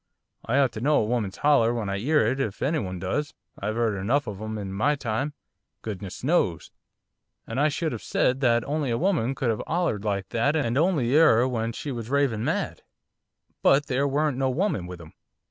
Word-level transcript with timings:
I 0.43 0.57
ought 0.57 0.71
to 0.71 0.81
know 0.81 0.95
a 0.95 1.05
woman's 1.05 1.37
holler 1.37 1.75
when 1.75 1.87
I 1.87 1.99
'ear 1.99 2.25
it, 2.25 2.39
if 2.39 2.63
any 2.63 2.79
one 2.79 2.97
does, 2.97 3.35
I've 3.59 3.77
'eard 3.77 3.93
enough 4.01 4.25
of 4.25 4.41
'em 4.41 4.57
in 4.57 4.73
my 4.73 4.95
time, 4.95 5.35
goodness 5.83 6.23
knows. 6.23 6.71
And 7.45 7.59
I 7.59 7.69
should 7.69 7.93
'ave 7.93 8.01
said 8.01 8.39
that 8.41 8.63
only 8.65 8.89
a 8.89 8.97
woman 8.97 9.35
could 9.35 9.51
'ave 9.51 9.61
hollered 9.67 10.03
like 10.03 10.29
that 10.29 10.55
and 10.55 10.75
only 10.75 11.15
'er 11.15 11.47
when 11.47 11.71
she 11.71 11.91
was 11.91 12.09
raving 12.09 12.43
mad. 12.43 12.81
But 13.61 13.85
there 13.85 14.07
weren't 14.07 14.39
no 14.39 14.49
woman 14.49 14.87
with 14.87 14.99
him. 14.99 15.13